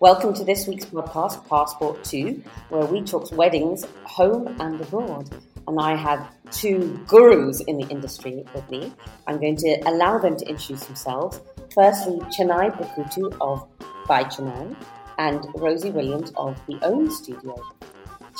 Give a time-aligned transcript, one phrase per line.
[0.00, 5.28] Welcome to this week's podcast, Passport to, where we talk weddings home and abroad.
[5.68, 8.94] And I have two gurus in the industry with me.
[9.26, 11.42] I'm going to allow them to introduce themselves.
[11.74, 13.68] Firstly, Chenai Bukutu of
[14.08, 14.74] By Chenai
[15.18, 17.62] and Rosie Williams of The Own Studio.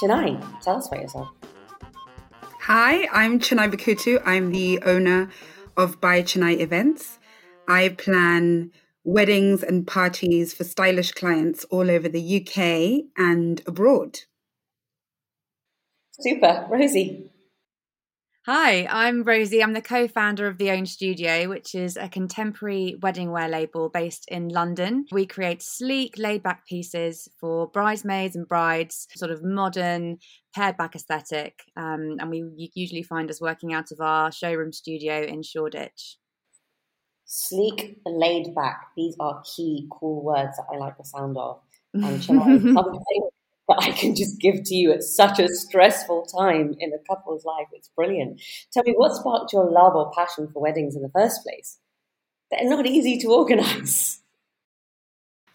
[0.00, 1.29] Chenai, tell us about yourself.
[2.61, 4.22] Hi, I'm Chenai Bukutu.
[4.24, 5.29] I'm the owner
[5.77, 7.18] of By Chenai Events.
[7.68, 8.72] I plan
[9.05, 14.21] weddings and parties for stylish clients all over the UK and abroad.
[16.21, 16.67] Super.
[16.71, 17.31] Rosie.
[18.46, 19.63] Hi, I'm Rosie.
[19.63, 23.91] I'm the co founder of The Own Studio, which is a contemporary wedding wear label
[23.91, 25.05] based in London.
[25.13, 30.19] We create sleek, laid back pieces for bridesmaids and brides, sort of modern,
[30.55, 31.61] pared back aesthetic.
[31.77, 36.17] Um, and we usually find us working out of our showroom studio in Shoreditch.
[37.33, 38.89] Sleek, laid back.
[38.97, 41.61] These are key, cool words that I like the sound of.
[41.94, 43.30] And something
[43.68, 47.44] that I can just give to you at such a stressful time in a couple's
[47.44, 47.68] life.
[47.72, 48.42] It's brilliant.
[48.72, 51.78] Tell me, what sparked your love or passion for weddings in the first place?
[52.50, 54.20] They're not easy to organize.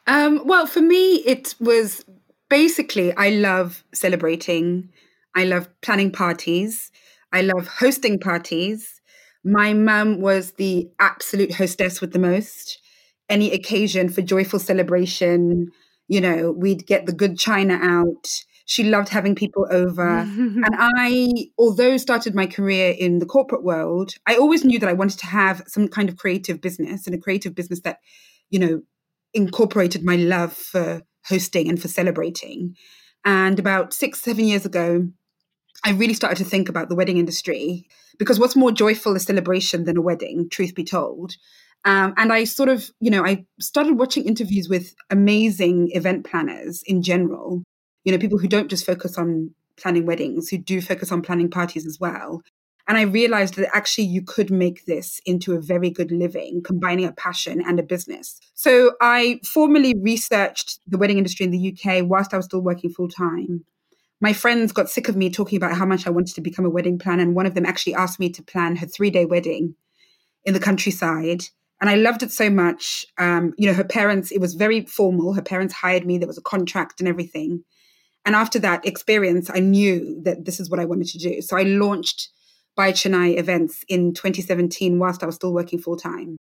[0.08, 2.06] Um, well, for me, it was
[2.50, 4.94] basically I love celebrating,
[5.36, 6.90] I love planning parties,
[7.34, 8.95] I love hosting parties.
[9.46, 12.82] My mum was the absolute hostess with the most.
[13.30, 15.68] Any occasion for joyful celebration,
[16.08, 18.28] you know, we'd get the good china out.
[18.66, 20.08] She loved having people over.
[20.18, 24.94] and I, although started my career in the corporate world, I always knew that I
[24.94, 28.00] wanted to have some kind of creative business and a creative business that,
[28.50, 28.82] you know,
[29.36, 32.76] incorporated my love for hosting and for celebrating.
[33.24, 35.08] And about six, seven years ago,
[35.84, 39.86] I really started to think about the wedding industry because what's more joyful a celebration
[39.86, 41.36] than a wedding, truth be told.
[41.86, 46.82] Um, and I sort of, you know, I started watching interviews with amazing event planners
[46.86, 47.64] in general,
[48.04, 51.50] you know, people who don't just focus on planning weddings, who do focus on planning
[51.50, 52.42] parties as well.
[52.88, 57.06] And I realized that actually you could make this into a very good living, combining
[57.06, 58.40] a passion and a business.
[58.54, 62.92] So I formally researched the wedding industry in the UK whilst I was still working
[62.92, 63.66] full time
[64.22, 66.70] my friends got sick of me talking about how much I wanted to become a
[66.70, 67.24] wedding planner.
[67.24, 69.76] And one of them actually asked me to plan her three day wedding
[70.46, 71.44] in the countryside.
[71.82, 73.06] And I loved it so much.
[73.18, 75.34] Um, you know, her parents, it was very formal.
[75.34, 77.64] Her parents hired me, there was a contract and everything.
[78.26, 81.42] And after that experience, I knew that this is what I wanted to do.
[81.42, 82.30] So I launched
[82.76, 86.38] By Chenai events in 2017 whilst I was still working full time.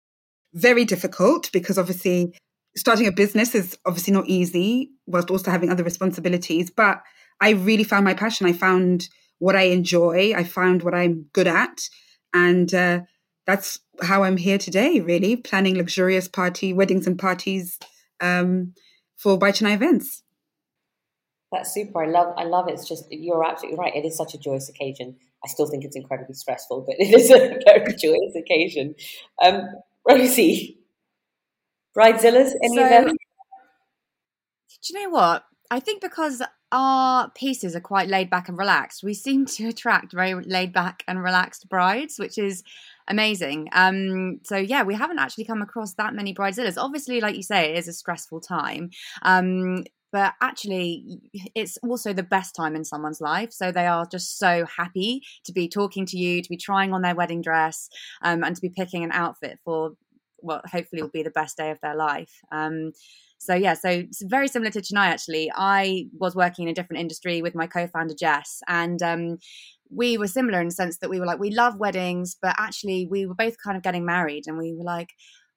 [0.55, 2.35] Very difficult because obviously
[2.77, 6.71] starting a business is obviously not easy, whilst also having other responsibilities.
[6.71, 7.03] But
[7.43, 8.47] I really found my passion.
[8.47, 9.09] I found
[9.41, 10.33] what I enjoy.
[10.35, 11.89] I found what I'm good at.
[12.33, 13.01] And uh,
[13.47, 17.81] that's how I'm here today, really, planning luxurious party, weddings and parties
[18.21, 18.75] um,
[19.17, 20.23] for By Chenai events.
[21.51, 22.05] That's super.
[22.05, 22.75] I love I love it.
[22.75, 23.95] It's just you're absolutely right.
[23.95, 25.17] It is such a joyous occasion.
[25.45, 28.95] I still think it's incredibly stressful, but it is a very joyous occasion.
[29.45, 29.69] Um,
[30.09, 30.79] Rosie,
[31.95, 33.07] Bridezillas, any so, of them?
[33.09, 35.45] Do you know what?
[35.71, 36.41] I think because
[36.73, 39.05] our pieces are quite laid back and relaxed.
[39.05, 42.65] We seem to attract very laid back and relaxed brides, which is
[43.07, 43.69] amazing.
[43.73, 46.83] Um, so yeah, we haven't actually come across that many bridezillas.
[46.83, 48.91] Obviously, like you say, it is a stressful time.
[49.23, 51.21] Um, but actually
[51.55, 55.53] it's also the best time in someone's life so they are just so happy to
[55.53, 57.89] be talking to you to be trying on their wedding dress
[58.21, 59.93] um, and to be picking an outfit for
[60.43, 62.93] what hopefully will be the best day of their life um,
[63.43, 65.51] so yeah, so it's very similar to Chenai actually.
[65.53, 69.39] I was working in a different industry with my co-founder Jess, and um,
[69.91, 73.09] we were similar in the sense that we were like we love weddings, but actually
[73.11, 75.09] we were both kind of getting married, and we were like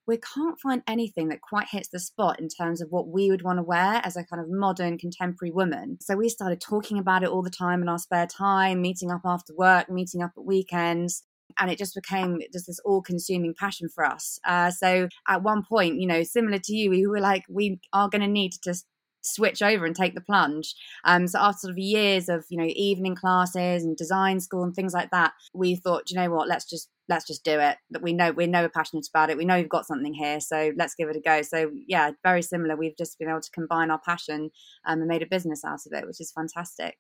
[0.08, 3.44] we can't find anything that quite hits the spot in terms of what we would
[3.44, 5.98] want to wear as a kind of modern contemporary woman.
[6.02, 9.22] So we started talking about it all the time in our spare time, meeting up
[9.26, 11.24] after work, meeting up at weekends
[11.58, 14.40] and it just became just this all-consuming passion for us.
[14.46, 18.10] Uh, so at one point, you know, similar to you, we were like, we are
[18.10, 18.86] going to need to just
[19.26, 20.76] switch over and take the plunge.
[21.04, 24.76] Um, so after sort of years of you know evening classes and design school and
[24.76, 27.78] things like that, we thought, you know what, let's just let's just do it.
[27.92, 29.38] That we know we know we're passionate about it.
[29.38, 31.42] We know we've got something here, so let's give it a go.
[31.42, 32.76] So yeah, very similar.
[32.76, 34.52] We've just been able to combine our passion
[34.86, 36.96] um, and made a business out of it, which is fantastic.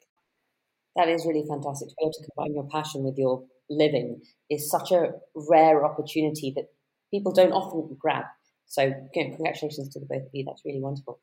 [0.95, 4.69] That is really fantastic to be able to combine your passion with your living is
[4.69, 6.69] such a rare opportunity that
[7.11, 8.25] people don't often grab.
[8.67, 10.43] So, congratulations to the both of you.
[10.45, 11.19] That's really wonderful.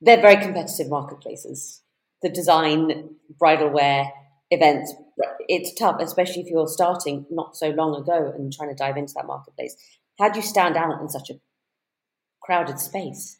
[0.00, 1.82] They're very competitive marketplaces.
[2.22, 4.10] The design, bridal wear,
[4.50, 4.94] events,
[5.48, 9.12] it's tough, especially if you're starting not so long ago and trying to dive into
[9.16, 9.76] that marketplace.
[10.18, 11.34] How do you stand out in such a
[12.42, 13.37] crowded space?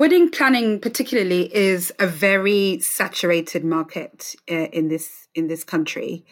[0.00, 6.24] Wedding planning, particularly, is a very saturated market uh, in this in this country.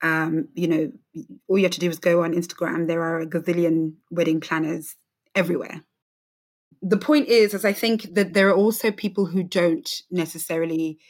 [0.00, 0.92] Um, you know,
[1.48, 2.86] all you have to do is go on Instagram.
[2.86, 4.94] There are a gazillion wedding planners
[5.34, 5.82] everywhere.
[6.82, 11.00] The point is, as I think that there are also people who don't necessarily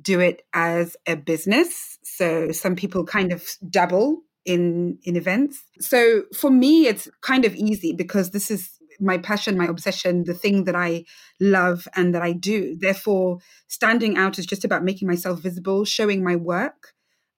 [0.00, 1.98] do it as a business.
[2.02, 5.62] So some people kind of dabble in in events.
[5.78, 10.34] So for me, it's kind of easy because this is my passion, my obsession, the
[10.34, 11.04] thing that I
[11.40, 12.76] love and that I do.
[12.78, 13.38] Therefore,
[13.68, 16.92] standing out is just about making myself visible, showing my work.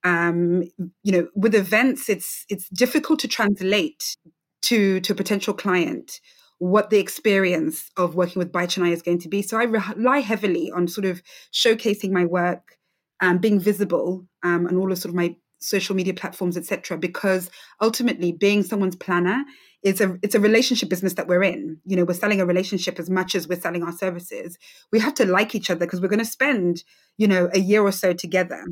[0.05, 0.63] Um,
[1.03, 4.17] you know, with events, it's it's difficult to translate
[4.63, 6.21] to to a potential client
[6.59, 9.43] what the experience of working with By Chenai is going to be.
[9.43, 11.23] So I rely heavily on sort of
[11.53, 12.77] showcasing my work,
[13.21, 16.99] um, being visible, um, and all of sort of my social media platforms, etc.
[16.99, 17.51] Because
[17.81, 19.45] ultimately, being someone's planner
[19.83, 21.79] it's a it's a relationship business that we're in.
[21.85, 24.59] You know, we're selling a relationship as much as we're selling our services.
[24.93, 26.83] We have to like each other because we're going to spend,
[27.17, 28.65] you know, a year or so together.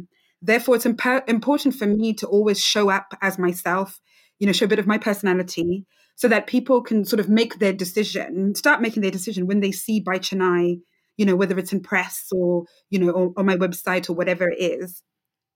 [0.43, 4.01] Therefore, it's imp- important for me to always show up as myself,
[4.39, 5.87] you know, show a bit of my personality
[6.17, 9.73] so that people can sort of make their decision, start making their decision when they
[9.73, 10.81] see by Chenai,
[11.17, 14.49] you know, whether it's in press or, you know, or, on my website or whatever
[14.49, 15.03] it is.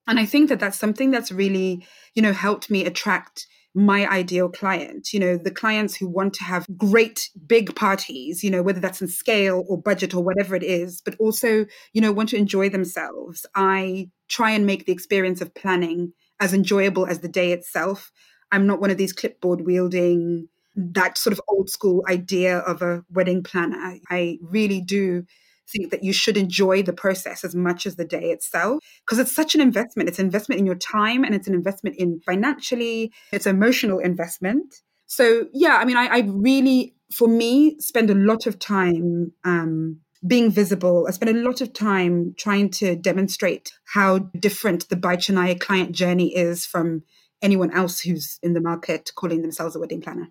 [0.07, 4.49] And I think that that's something that's really, you know, helped me attract my ideal
[4.49, 8.81] client, you know, the clients who want to have great big parties, you know, whether
[8.81, 12.37] that's in scale or budget or whatever it is, but also, you know, want to
[12.37, 13.47] enjoy themselves.
[13.55, 18.11] I try and make the experience of planning as enjoyable as the day itself.
[18.51, 23.05] I'm not one of these clipboard wielding, that sort of old school idea of a
[23.11, 23.99] wedding planner.
[24.09, 25.25] I really do
[25.73, 29.35] think that you should enjoy the process as much as the day itself because it's
[29.35, 30.09] such an investment.
[30.09, 34.83] It's an investment in your time and it's an investment in financially, it's emotional investment.
[35.07, 40.01] So yeah, I mean, I, I really, for me, spend a lot of time um,
[40.27, 41.07] being visible.
[41.09, 45.93] I spend a lot of time trying to demonstrate how different the By Chenai client
[45.93, 47.03] journey is from
[47.43, 50.29] anyone else who's in the market calling themselves a wedding planner.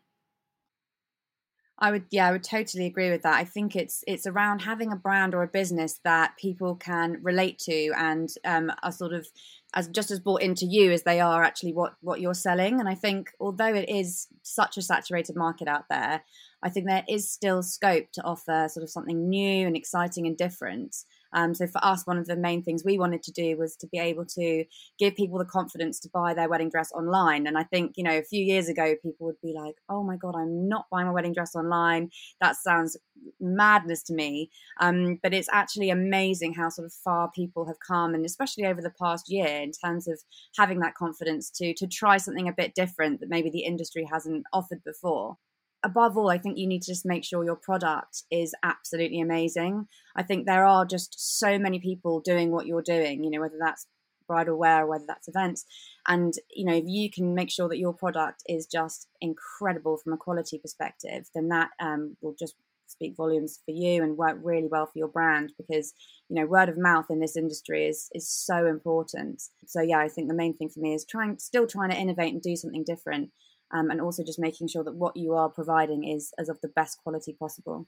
[1.81, 3.35] I would, yeah, I would totally agree with that.
[3.35, 7.57] I think it's it's around having a brand or a business that people can relate
[7.59, 9.27] to and um, are sort of
[9.73, 12.79] as just as bought into you as they are actually what what you're selling.
[12.79, 16.23] And I think although it is such a saturated market out there,
[16.61, 20.35] I think there is still scope to offer sort of something new and exciting and
[20.35, 20.97] different.
[21.33, 23.87] Um, so for us, one of the main things we wanted to do was to
[23.87, 24.65] be able to
[24.97, 27.47] give people the confidence to buy their wedding dress online.
[27.47, 30.17] And I think, you know, a few years ago, people would be like, oh my
[30.17, 32.09] God, I'm not buying my wedding dress online.
[32.41, 32.97] That sounds
[33.39, 34.49] madness to me.
[34.79, 38.81] Um, but it's actually amazing how sort of far people have come, and especially over
[38.81, 40.19] the past year, in terms of
[40.57, 44.45] having that confidence to to try something a bit different that maybe the industry hasn't
[44.53, 45.37] offered before
[45.83, 49.87] above all, I think you need to just make sure your product is absolutely amazing.
[50.15, 53.57] I think there are just so many people doing what you're doing, you know, whether
[53.59, 53.87] that's
[54.27, 55.65] bridal wear, whether that's events.
[56.07, 60.13] And, you know, if you can make sure that your product is just incredible from
[60.13, 62.55] a quality perspective, then that um, will just
[62.89, 65.93] speak volumes for you and work really well for your brand because
[66.27, 70.07] you know word of mouth in this industry is is so important so yeah i
[70.07, 72.83] think the main thing for me is trying still trying to innovate and do something
[72.83, 73.29] different
[73.71, 76.67] um, and also just making sure that what you are providing is as of the
[76.67, 77.87] best quality possible.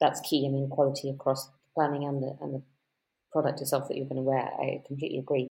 [0.00, 0.46] That's key.
[0.48, 2.62] I mean, quality across planning and the and the
[3.32, 4.48] product itself that you're going to wear.
[4.60, 5.48] I completely agree.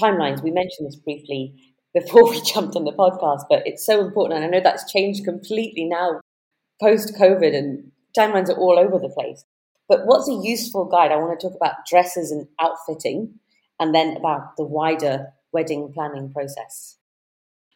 [0.00, 0.42] Timelines.
[0.42, 1.54] We mentioned this briefly
[1.94, 5.24] before we jumped on the podcast, but it's so important, and I know that's changed
[5.24, 6.20] completely now
[6.80, 9.44] post COVID, and timelines are all over the place.
[9.88, 11.12] But what's a useful guide?
[11.12, 13.38] I want to talk about dresses and outfitting,
[13.78, 16.95] and then about the wider wedding planning process.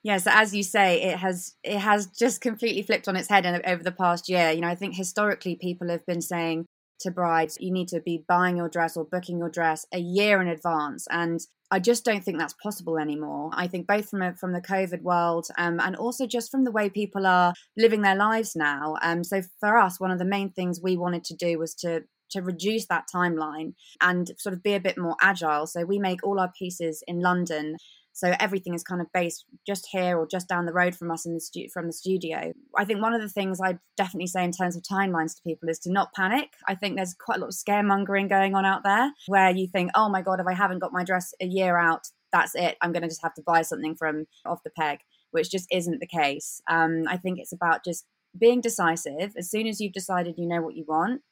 [0.03, 3.45] Yeah, so as you say, it has it has just completely flipped on its head
[3.67, 4.51] over the past year.
[4.51, 6.67] You know, I think historically people have been saying
[7.01, 10.41] to brides, you need to be buying your dress or booking your dress a year
[10.41, 11.41] in advance, and
[11.71, 13.51] I just don't think that's possible anymore.
[13.53, 16.73] I think both from a, from the COVID world um, and also just from the
[16.73, 18.97] way people are living their lives now.
[19.03, 22.05] Um, so for us, one of the main things we wanted to do was to
[22.31, 25.67] to reduce that timeline and sort of be a bit more agile.
[25.67, 27.77] So we make all our pieces in London
[28.21, 31.25] so everything is kind of based just here or just down the road from us
[31.25, 32.53] in the stu- from the studio.
[32.77, 35.71] I think one of the things I'd definitely say in terms of timelines to people
[35.71, 36.51] is to not panic.
[36.69, 39.91] I think there's quite a lot of scaremongering going on out there where you think,
[39.95, 42.77] oh my god, if I haven't got my dress a year out, that's it.
[42.83, 44.99] I'm going to just have to buy something from off the peg,
[45.31, 46.61] which just isn't the case.
[46.69, 48.05] Um, I think it's about just
[48.39, 49.33] being decisive.
[49.35, 51.23] As soon as you've decided you know what you want,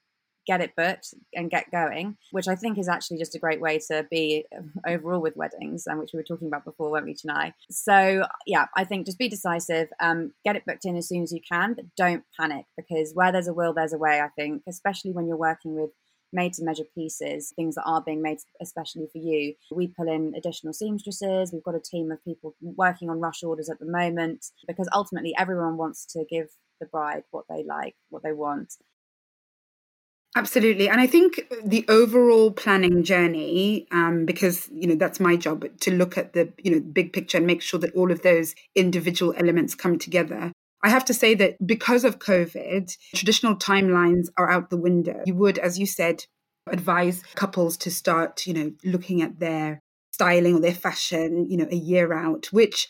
[0.48, 3.78] get it booked and get going, which I think is actually just a great way
[3.90, 7.14] to be um, overall with weddings, and which we were talking about before, weren't we,
[7.14, 7.52] tonight?
[7.70, 11.32] So, yeah, I think just be decisive, um, get it booked in as soon as
[11.32, 14.62] you can, but don't panic because where there's a will, there's a way, I think,
[14.66, 15.90] especially when you're working with
[16.32, 19.54] made to measure pieces, things that are being made especially for you.
[19.70, 21.52] We pull in additional seamstresses.
[21.52, 25.34] We've got a team of people working on rush orders at the moment because ultimately
[25.38, 26.48] everyone wants to give
[26.80, 28.74] the bride what they like, what they want.
[30.36, 30.88] Absolutely.
[30.88, 35.90] And I think the overall planning journey, um, because, you know, that's my job to
[35.92, 39.34] look at the, you know, big picture and make sure that all of those individual
[39.36, 40.52] elements come together.
[40.84, 45.22] I have to say that because of COVID, traditional timelines are out the window.
[45.26, 46.24] You would, as you said,
[46.68, 49.80] advise couples to start, you know, looking at their
[50.12, 52.86] styling or their fashion, you know, a year out, which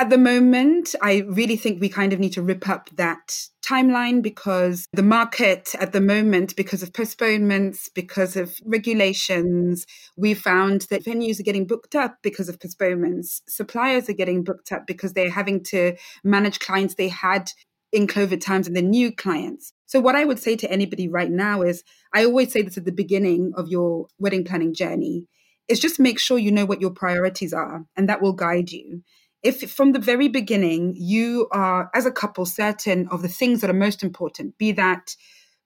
[0.00, 4.22] at the moment, I really think we kind of need to rip up that timeline
[4.22, 9.84] because the market at the moment, because of postponements, because of regulations,
[10.16, 13.42] we found that venues are getting booked up because of postponements.
[13.48, 17.50] Suppliers are getting booked up because they're having to manage clients they had
[17.90, 19.72] in COVID times and the new clients.
[19.86, 21.82] So, what I would say to anybody right now is
[22.14, 25.26] I always say this at the beginning of your wedding planning journey
[25.66, 29.02] is just make sure you know what your priorities are, and that will guide you
[29.42, 33.70] if from the very beginning you are, as a couple, certain of the things that
[33.70, 35.14] are most important, be that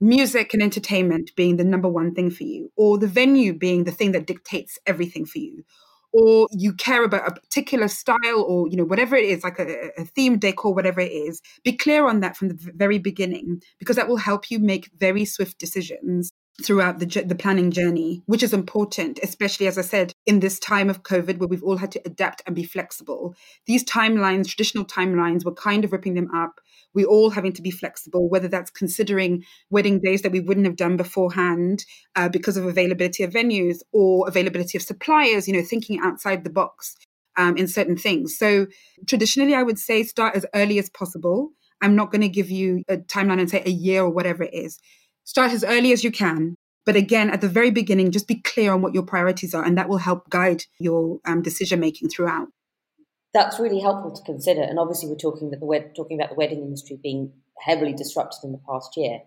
[0.01, 3.93] music and entertainment being the number one thing for you, or the venue being the
[3.93, 5.65] thing that dictates everything for you,
[6.13, 9.91] or you care about a particular style or you know whatever it is like a,
[9.99, 13.97] a theme decor whatever it is be clear on that from the very beginning because
[13.97, 18.53] that will help you make very swift decisions throughout the, the planning journey, which is
[18.53, 22.03] important, especially as I said, in this time of COVID where we've all had to
[22.05, 23.35] adapt and be flexible.
[23.67, 26.61] These timelines, traditional timelines, we're kind of ripping them up.
[26.95, 30.77] We're all having to be flexible, whether that's considering wedding days that we wouldn't have
[30.77, 31.85] done beforehand
[32.17, 36.51] uh, because of availability of venues or availability of suppliers, you know, thinking outside the
[36.51, 36.97] box
[37.39, 38.37] um, in certain things.
[38.37, 38.67] So
[39.07, 41.51] traditionally, I would say start as early as possible.
[41.81, 44.53] I'm not going to give you a timeline and say a year or whatever it
[44.53, 44.79] is
[45.25, 46.57] Start as early as you can.
[46.85, 49.79] But again, at the very beginning, just be clear on what your priorities are, and
[49.79, 52.49] that will help guide your um, decision making throughout.
[53.33, 54.63] That's really helpful to consider.
[54.63, 58.41] And obviously, we're talking about the wed- talking about the wedding industry being heavily disrupted
[58.43, 59.21] in the past year.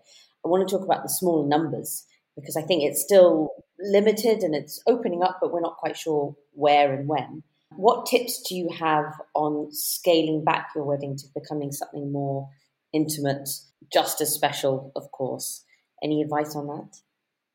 [0.44, 3.50] I want to talk about the smaller numbers because I think it's still
[3.80, 7.42] limited and it's opening up, but we're not quite sure where and when.
[7.74, 12.48] What tips do you have on scaling back your wedding to becoming something more
[12.92, 13.48] intimate,
[13.92, 15.64] just as special, of course?
[16.02, 17.00] Any advice on that?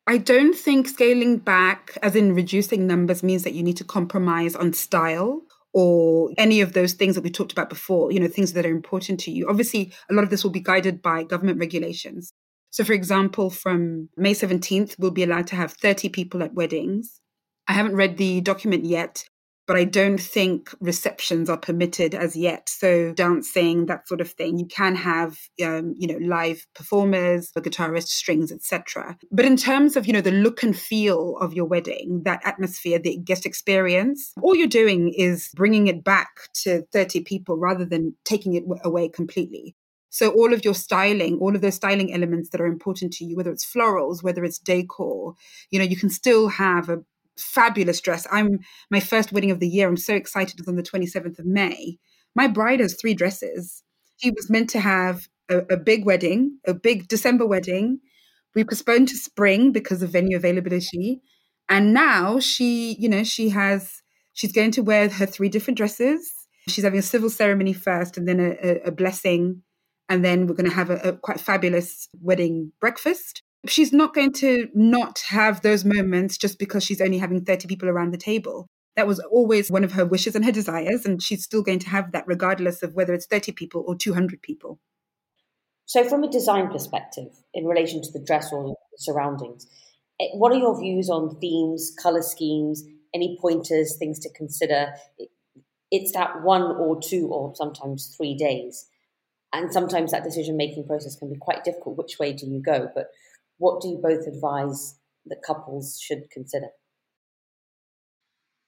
[0.06, 4.56] I don't think scaling back, as in reducing numbers, means that you need to compromise
[4.56, 8.52] on style or any of those things that we talked about before, you know, things
[8.52, 9.48] that are important to you.
[9.48, 12.32] Obviously, a lot of this will be guided by government regulations.
[12.70, 17.20] So, for example, from May 17th, we'll be allowed to have 30 people at weddings.
[17.68, 19.24] I haven't read the document yet,
[19.66, 22.68] but I don't think receptions are permitted as yet.
[22.68, 24.58] So dancing, that sort of thing.
[24.58, 29.16] You can have, um, you know, live performers, a guitarist, strings, etc.
[29.30, 32.98] But in terms of, you know, the look and feel of your wedding, that atmosphere,
[32.98, 36.30] the guest experience, all you're doing is bringing it back
[36.62, 39.76] to 30 people rather than taking it away completely.
[40.12, 43.34] So all of your styling, all of those styling elements that are important to you,
[43.34, 45.34] whether it's florals, whether it's decor,
[45.70, 46.98] you know, you can still have a
[47.38, 48.26] fabulous dress.
[48.30, 48.60] I'm
[48.90, 49.88] my first wedding of the year.
[49.88, 50.58] I'm so excited.
[50.58, 51.98] It's on the 27th of May.
[52.34, 53.82] My bride has three dresses.
[54.18, 58.00] She was meant to have a, a big wedding, a big December wedding.
[58.54, 61.22] We postponed to spring because of venue availability.
[61.68, 66.30] And now she, you know, she has, she's going to wear her three different dresses.
[66.68, 69.62] She's having a civil ceremony first and then a, a, a blessing.
[70.08, 74.32] And then we're going to have a, a quite fabulous wedding breakfast she's not going
[74.32, 78.66] to not have those moments just because she's only having 30 people around the table.
[78.96, 81.88] That was always one of her wishes and her desires, and she's still going to
[81.88, 84.78] have that regardless of whether it's 30 people or 200 people.
[85.86, 89.66] So, from a design perspective, in relation to the dress or the surroundings,
[90.20, 94.92] eh, what are your views on themes, color schemes, any pointers, things to consider?
[95.90, 98.86] It's that one or two or sometimes three days.
[99.54, 101.98] And sometimes that decision making process can be quite difficult.
[101.98, 102.88] Which way do you go?
[102.94, 103.08] But
[103.62, 106.66] what do you both advise that couples should consider?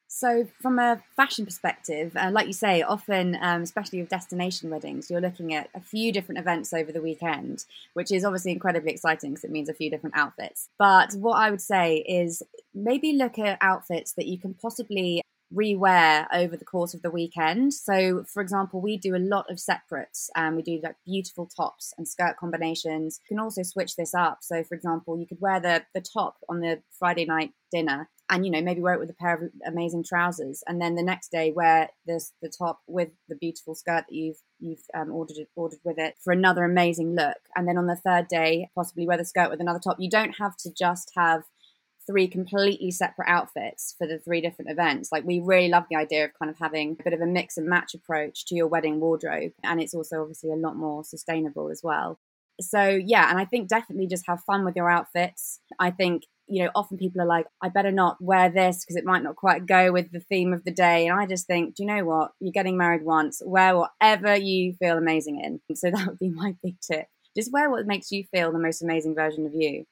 [0.07, 5.11] So, from a fashion perspective, uh, like you say, often, um, especially with destination weddings,
[5.11, 9.31] you're looking at a few different events over the weekend, which is obviously incredibly exciting
[9.31, 10.69] because it means a few different outfits.
[10.79, 15.23] But what I would say is maybe look at outfits that you can possibly
[15.55, 17.75] rewear over the course of the weekend.
[17.75, 21.93] So, for example, we do a lot of separates and we do like beautiful tops
[21.97, 23.21] and skirt combinations.
[23.29, 24.39] You can also switch this up.
[24.43, 28.45] So, for example, you could wear the, the top on the Friday night dinner and
[28.45, 31.31] you know maybe wear it with a pair of amazing trousers and then the next
[31.31, 35.81] day wear this the top with the beautiful skirt that you've you've um, ordered ordered
[35.85, 39.25] with it for another amazing look and then on the third day possibly wear the
[39.25, 41.43] skirt with another top you don't have to just have
[42.07, 45.11] three completely separate outfits for the three different events.
[45.11, 47.57] Like we really love the idea of kind of having a bit of a mix
[47.57, 49.53] and match approach to your wedding wardrobe.
[49.63, 52.19] And it's also obviously a lot more sustainable as well.
[52.61, 55.61] So yeah, and I think definitely just have fun with your outfits.
[55.79, 59.05] I think you know, often people are like, I better not wear this because it
[59.05, 61.07] might not quite go with the theme of the day.
[61.07, 62.33] And I just think, do you know what?
[62.41, 65.77] You're getting married once, wear whatever you feel amazing in.
[65.77, 67.07] So that would be my big tip.
[67.37, 69.87] Just wear what makes you feel the most amazing version of you.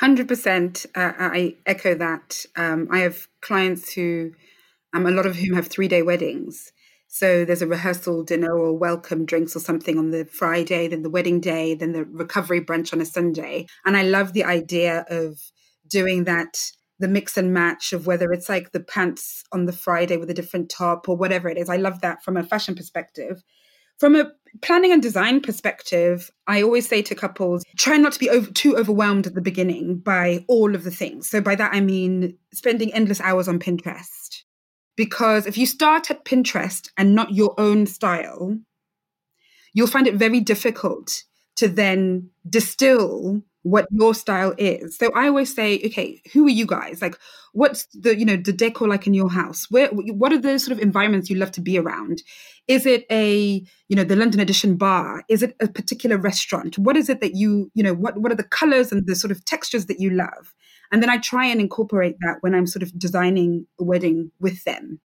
[0.00, 0.86] 100%.
[0.94, 2.44] Uh, I echo that.
[2.56, 4.32] Um, I have clients who,
[4.94, 6.72] um, a lot of whom have three day weddings.
[7.08, 11.10] So there's a rehearsal dinner or welcome drinks or something on the Friday, then the
[11.10, 13.66] wedding day, then the recovery brunch on a Sunday.
[13.86, 15.38] And I love the idea of
[15.88, 16.58] doing that
[16.98, 20.34] the mix and match of whether it's like the pants on the Friday with a
[20.34, 21.68] different top or whatever it is.
[21.68, 23.42] I love that from a fashion perspective.
[23.98, 24.30] From a
[24.62, 28.76] planning and design perspective, I always say to couples, try not to be over, too
[28.76, 31.28] overwhelmed at the beginning by all of the things.
[31.28, 34.42] So by that I mean spending endless hours on Pinterest.
[34.96, 38.58] Because if you start at Pinterest and not your own style,
[39.72, 41.24] you'll find it very difficult
[41.58, 44.96] to then distill what your style is.
[44.96, 47.02] So I always say, okay, who are you guys?
[47.02, 47.16] Like,
[47.52, 49.66] what's the you know the decor like in your house?
[49.70, 52.22] Where what are the sort of environments you love to be around?
[52.68, 55.24] Is it a you know the London Edition bar?
[55.28, 56.78] Is it a particular restaurant?
[56.78, 59.32] What is it that you you know what what are the colors and the sort
[59.32, 60.54] of textures that you love?
[60.92, 64.64] And then I try and incorporate that when I'm sort of designing a wedding with
[64.64, 65.00] them.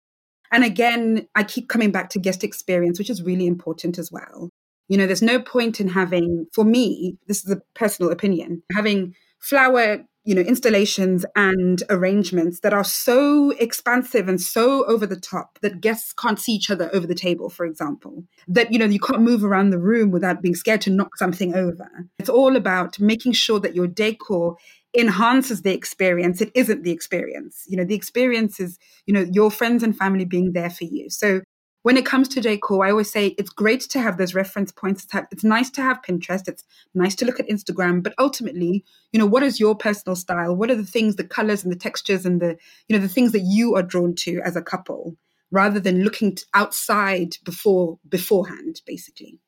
[0.51, 4.49] And again, I keep coming back to guest experience, which is really important as well.
[4.89, 9.15] You know, there's no point in having, for me, this is a personal opinion, having
[9.39, 15.59] flower, you know, installations and arrangements that are so expansive and so over the top
[15.61, 18.23] that guests can't see each other over the table, for example.
[18.47, 21.55] That, you know, you can't move around the room without being scared to knock something
[21.55, 21.87] over.
[22.17, 24.57] It's all about making sure that your decor
[24.97, 29.51] enhances the experience it isn't the experience you know the experience is you know your
[29.51, 31.41] friends and family being there for you so
[31.83, 35.07] when it comes to decor, I always say it's great to have those reference points.
[35.31, 36.47] It's, nice to have Pinterest.
[36.47, 36.63] It's
[36.93, 38.03] nice to look at Instagram.
[38.03, 40.55] But ultimately, you know, what is your personal style?
[40.55, 43.31] What are the things, the colors and the textures and the, you know, the things
[43.31, 45.15] that you are drawn to as a couple,
[45.51, 49.39] rather than looking outside before beforehand, basically.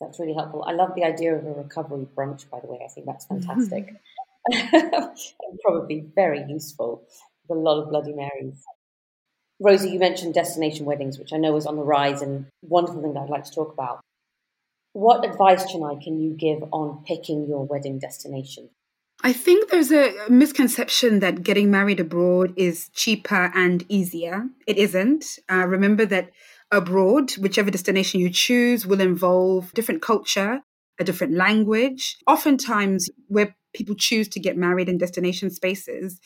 [0.00, 0.64] That's really helpful.
[0.66, 2.48] I love the idea of a recovery brunch.
[2.50, 3.94] By the way, I think that's fantastic.
[4.50, 5.18] and
[5.64, 7.04] probably very useful
[7.48, 8.64] with a lot of Bloody Marys.
[9.60, 13.14] Rosie, you mentioned destination weddings, which I know is on the rise and wonderful thing
[13.14, 14.00] that I'd like to talk about.
[14.92, 18.70] What advice, Chenai, can you give on picking your wedding destination?
[19.22, 24.44] I think there's a misconception that getting married abroad is cheaper and easier.
[24.66, 25.24] It isn't.
[25.50, 26.30] Uh, remember that
[26.70, 30.60] abroad, whichever destination you choose, will involve different culture,
[31.00, 32.16] a different language.
[32.28, 36.20] Oftentimes, where people choose to get married in destination spaces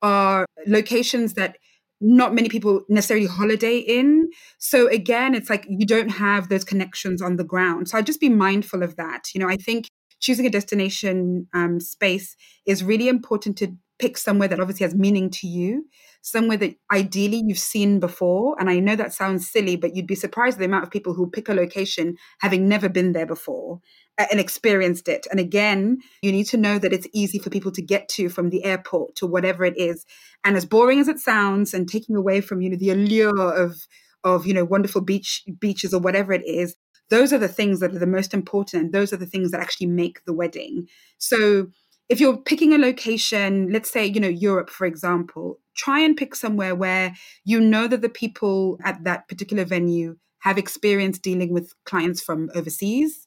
[0.00, 1.58] are locations that
[2.00, 4.30] not many people necessarily holiday in.
[4.58, 7.88] So again, it's like you don't have those connections on the ground.
[7.88, 9.24] So I'd just be mindful of that.
[9.34, 9.88] You know, I think
[10.20, 15.30] choosing a destination um, space is really important to pick somewhere that obviously has meaning
[15.30, 15.84] to you,
[16.22, 18.56] somewhere that ideally you've seen before.
[18.58, 21.30] And I know that sounds silly, but you'd be surprised the amount of people who
[21.30, 23.80] pick a location having never been there before
[24.18, 25.26] and experienced it.
[25.30, 28.50] And again, you need to know that it's easy for people to get to from
[28.50, 30.04] the airport to whatever it is.
[30.44, 33.86] And as boring as it sounds, and taking away from you know the allure of
[34.24, 36.76] of you know wonderful beach beaches or whatever it is,
[37.10, 39.86] those are the things that are the most important, those are the things that actually
[39.86, 40.86] make the wedding.
[41.18, 41.68] So
[42.08, 46.34] if you're picking a location, let's say, you know, Europe, for example, try and pick
[46.34, 51.74] somewhere where you know that the people at that particular venue have experience dealing with
[51.84, 53.26] clients from overseas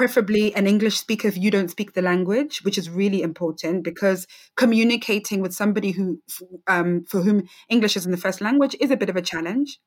[0.00, 4.26] preferably an English speaker if you don't speak the language, which is really important because
[4.56, 6.18] communicating with somebody who,
[6.66, 9.78] um, for whom English isn't the first language is a bit of a challenge.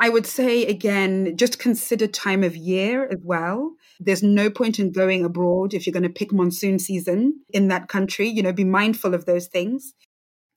[0.00, 3.74] I would say again, just consider time of year as well.
[4.00, 7.88] There's no point in going abroad if you're going to pick monsoon season in that
[7.88, 8.28] country.
[8.28, 9.94] You know, be mindful of those things.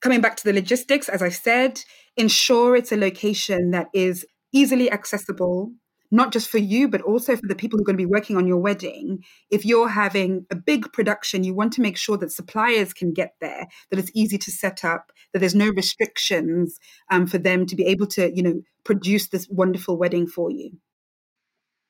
[0.00, 1.80] Coming back to the logistics, as I said,
[2.16, 5.72] ensure it's a location that is easily accessible
[6.10, 8.36] not just for you, but also for the people who are going to be working
[8.36, 9.22] on your wedding.
[9.50, 13.34] If you're having a big production, you want to make sure that suppliers can get
[13.40, 16.78] there, that it's easy to set up, that there's no restrictions
[17.10, 20.70] um, for them to be able to, you know, produce this wonderful wedding for you.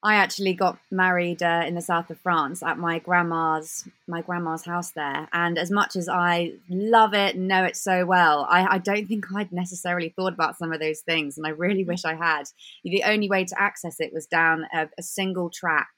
[0.02, 4.64] I actually got married uh, in the south of France at my grandma's my grandma's
[4.64, 8.78] house there, and as much as I love it, know it so well, I, I,
[8.78, 12.14] don't think I'd necessarily thought about some of those things, and I really wish I
[12.14, 12.44] had.
[12.84, 15.90] The only way to access it was down a, a single track,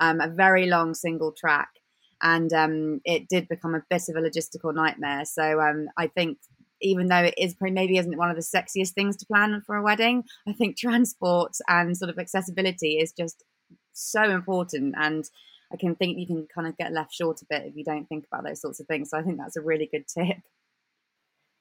[0.00, 1.68] um, a very long single track,
[2.20, 5.24] and um, it did become a bit of a logistical nightmare.
[5.26, 6.38] So um, I think
[6.84, 9.74] even though it is probably maybe isn't one of the sexiest things to plan for
[9.74, 13.42] a wedding, I think transport and sort of accessibility is just
[13.92, 14.94] so important.
[14.96, 15.24] And
[15.72, 18.08] I can think you can kind of get left short a bit if you don't
[18.08, 19.10] think about those sorts of things.
[19.10, 20.36] So I think that's a really good tip.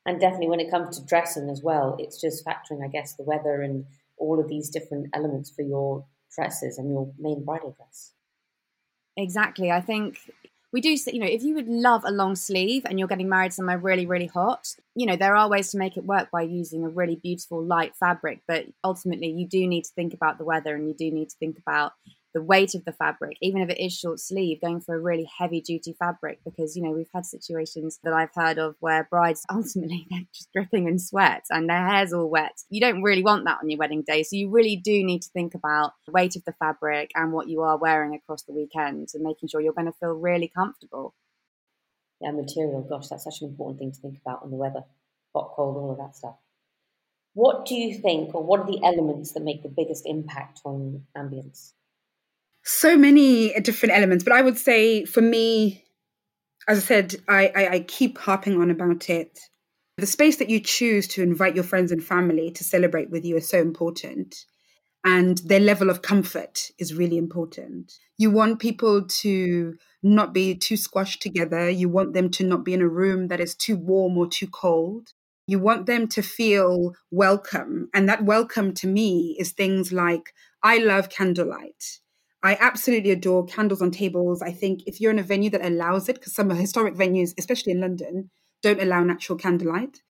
[0.06, 3.24] And definitely when it comes to dressing as well, it's just factoring, I guess, the
[3.24, 3.86] weather and
[4.18, 6.06] all of these different elements for your
[6.36, 8.12] dresses and your main bridal dress.
[9.16, 9.72] Exactly.
[9.72, 10.18] I think
[10.74, 13.54] we do you know if you would love a long sleeve and you're getting married
[13.54, 16.84] somewhere really really hot you know there are ways to make it work by using
[16.84, 20.76] a really beautiful light fabric but ultimately you do need to think about the weather
[20.76, 21.94] and you do need to think about
[22.34, 25.30] the weight of the fabric, even if it is short sleeve, going for a really
[25.38, 29.46] heavy duty fabric because, you know, we've had situations that I've heard of where brides
[29.52, 32.62] ultimately they're just dripping in sweat and their hair's all wet.
[32.70, 34.24] You don't really want that on your wedding day.
[34.24, 37.48] So you really do need to think about the weight of the fabric and what
[37.48, 41.14] you are wearing across the weekend and making sure you're going to feel really comfortable.
[42.20, 44.84] Yeah, material, gosh, that's such an important thing to think about on the weather,
[45.36, 46.36] hot, cold, all of that stuff.
[47.34, 51.04] What do you think, or what are the elements that make the biggest impact on
[51.18, 51.74] ambience?
[52.64, 55.84] So many different elements, but I would say for me,
[56.68, 59.40] as I said, I, I, I keep harping on about it.
[59.98, 63.36] The space that you choose to invite your friends and family to celebrate with you
[63.38, 64.36] is so important.
[65.06, 67.94] And their level of comfort is really important.
[68.18, 71.70] You want people to not be too squashed together.
[71.70, 74.48] You want them to not be in a room that is too warm or too
[74.48, 75.10] cold.
[75.46, 77.90] You want them to feel welcome.
[77.94, 82.00] And that welcome to me is things like I love candlelight.
[82.44, 84.42] I absolutely adore candles on tables.
[84.42, 87.72] I think if you're in a venue that allows it, because some historic venues, especially
[87.72, 88.30] in London,
[88.62, 90.02] don't allow natural candlelight,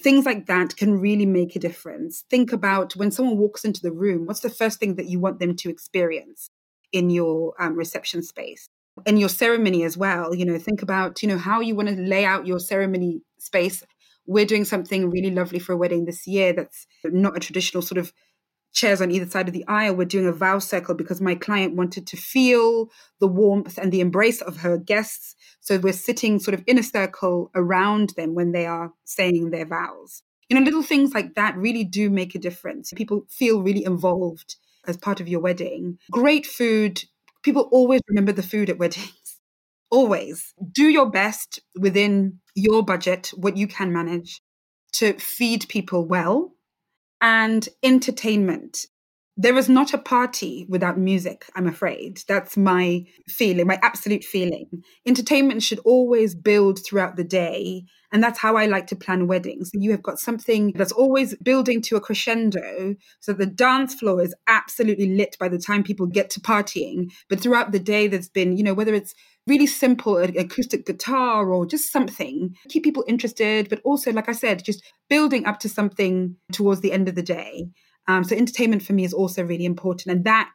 [0.00, 2.24] things like that can really make a difference.
[2.30, 5.38] Think about when someone walks into the room, what's the first thing that you want
[5.38, 6.48] them to experience
[6.92, 8.68] in your um, reception space?
[9.06, 11.94] In your ceremony as well, you know, think about, you know, how you want to
[11.94, 13.84] lay out your ceremony space.
[14.26, 17.98] We're doing something really lovely for a wedding this year that's not a traditional sort
[17.98, 18.12] of
[18.72, 21.76] chairs on either side of the aisle were doing a vow circle because my client
[21.76, 25.36] wanted to feel the warmth and the embrace of her guests.
[25.60, 29.66] So we're sitting sort of in a circle around them when they are saying their
[29.66, 30.22] vows.
[30.48, 32.92] You know, little things like that really do make a difference.
[32.94, 34.56] People feel really involved
[34.86, 35.98] as part of your wedding.
[36.10, 37.04] Great food.
[37.42, 39.12] People always remember the food at weddings.
[39.90, 40.54] Always.
[40.72, 44.40] Do your best within your budget, what you can manage,
[44.92, 46.54] to feed people well
[47.22, 48.86] and entertainment.
[49.38, 52.20] There is not a party without music, I'm afraid.
[52.28, 54.66] That's my feeling, my absolute feeling.
[55.06, 57.84] Entertainment should always build throughout the day.
[58.12, 59.70] And that's how I like to plan weddings.
[59.72, 62.94] You have got something that's always building to a crescendo.
[63.20, 67.10] So the dance floor is absolutely lit by the time people get to partying.
[67.30, 69.14] But throughout the day, there's been, you know, whether it's
[69.46, 74.62] really simple acoustic guitar or just something keep people interested but also like i said
[74.64, 77.68] just building up to something towards the end of the day.
[78.08, 80.48] Um, so entertainment for me is also really important and that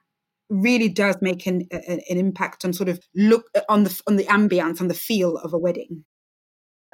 [0.50, 4.82] really does make an, an impact on sort of look on the on the ambience
[4.82, 6.06] on the feel of a wedding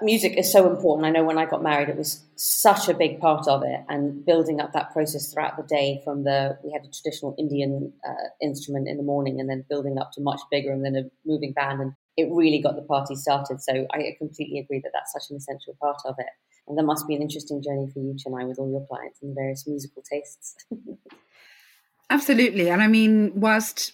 [0.01, 1.05] music is so important.
[1.05, 4.25] I know when I got married, it was such a big part of it, and
[4.25, 6.01] building up that process throughout the day.
[6.03, 9.97] From the we had a traditional Indian uh, instrument in the morning, and then building
[9.97, 13.15] up to much bigger, and then a moving band, and it really got the party
[13.15, 13.61] started.
[13.61, 16.27] So I completely agree that that's such an essential part of it.
[16.67, 19.35] And there must be an interesting journey for you, Chenai, with all your clients and
[19.35, 20.55] various musical tastes.
[22.09, 23.93] Absolutely, and I mean, whilst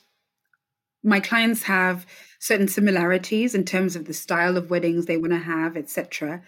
[1.04, 2.06] my clients have
[2.40, 6.42] certain similarities in terms of the style of weddings they want to have, etc.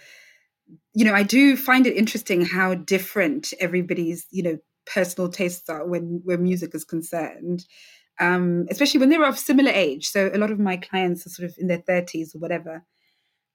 [0.94, 5.86] You know, I do find it interesting how different everybody's, you know, personal tastes are
[5.86, 7.66] when where music is concerned.
[8.20, 10.08] Um, especially when they're of similar age.
[10.08, 12.86] So a lot of my clients are sort of in their 30s or whatever.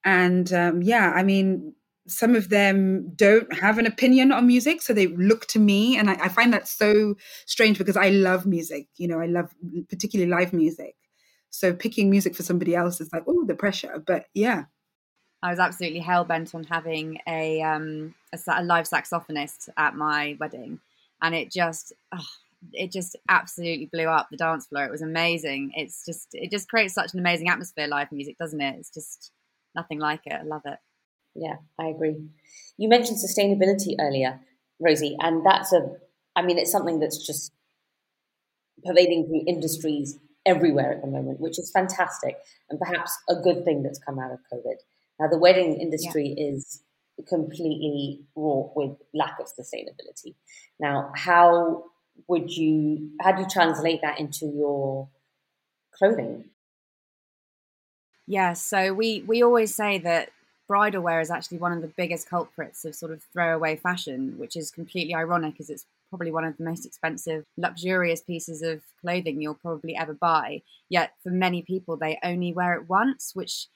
[0.05, 1.75] And um, yeah, I mean,
[2.09, 6.09] some of them don't have an opinion on music so they look to me and
[6.09, 7.17] I, I, find that so
[7.47, 9.53] strange because i love music you know i love
[9.89, 10.95] particularly live music
[11.57, 14.03] so picking music for somebody else is like, oh, the pressure.
[14.07, 14.65] But yeah.
[15.43, 20.37] I was absolutely hell bent on having a, um, a, a live saxophonist at my
[20.41, 20.81] wedding,
[21.23, 22.27] and it just oh,
[22.73, 24.85] it just absolutely blew up the dance floor.
[24.85, 25.73] It was amazing.
[25.75, 28.77] It's just it just creates such an amazing atmosphere, live music, doesn't it?
[28.79, 29.31] It's just
[29.75, 30.33] nothing like it.
[30.33, 30.79] I love it.
[31.37, 32.17] Yeah, I agree.
[32.77, 34.41] You mentioned sustainability earlier,
[34.81, 35.97] Rosie, and that's a
[36.35, 37.53] I mean it's something that's just
[38.85, 42.37] pervading through industries everywhere at the moment, which is fantastic
[42.71, 44.77] and perhaps a good thing that's come out of COVID.
[45.19, 46.51] Now the wedding industry yeah.
[46.53, 46.83] is
[47.29, 50.35] completely wrought with lack of sustainability.
[50.79, 51.85] Now, how
[52.29, 55.09] would you how do you translate that into your
[55.95, 56.47] clothing?
[58.27, 60.31] Yeah, so we we always say that
[60.69, 64.57] bridal wear is actually one of the biggest culprits of sort of throwaway fashion, which
[64.57, 69.41] is completely ironic as it's probably one of the most expensive, luxurious pieces of clothing
[69.41, 70.63] you'll probably ever buy.
[70.89, 73.67] Yet for many people, they only wear it once, which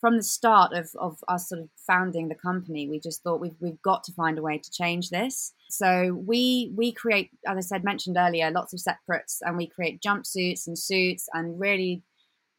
[0.00, 3.56] from the start of, of us sort of founding the company, we just thought we've,
[3.60, 5.52] we've got to find a way to change this.
[5.70, 10.00] So we we create, as I said, mentioned earlier, lots of separates, and we create
[10.00, 12.02] jumpsuits and suits and really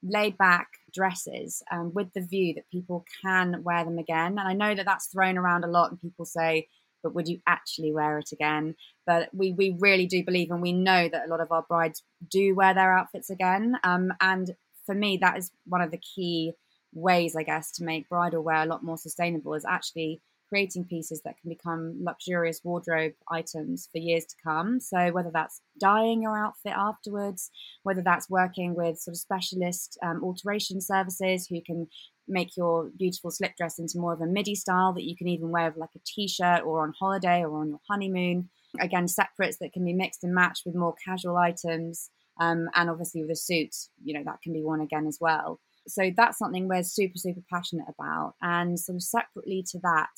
[0.02, 4.38] laid back dresses um, with the view that people can wear them again.
[4.40, 6.68] And I know that that's thrown around a lot, and people say,
[7.02, 8.76] but would you actually wear it again?
[9.06, 12.04] But we, we really do believe, and we know that a lot of our brides
[12.30, 13.78] do wear their outfits again.
[13.84, 16.54] Um, and for me, that is one of the key
[16.94, 21.22] ways, I guess, to make bridal wear a lot more sustainable is actually creating pieces
[21.24, 24.80] that can become luxurious wardrobe items for years to come.
[24.80, 27.52] So whether that's dyeing your outfit afterwards,
[27.84, 31.88] whether that's working with sort of specialist um, alteration services who can
[32.28, 35.50] make your beautiful slip dress into more of a midi style that you can even
[35.50, 38.50] wear with like a t-shirt or on holiday or on your honeymoon.
[38.80, 42.10] Again, separates that can be mixed and matched with more casual items.
[42.40, 45.60] Um, and obviously with a suit, you know, that can be worn again as well
[45.90, 50.10] so that's something we're super super passionate about and sort of separately to that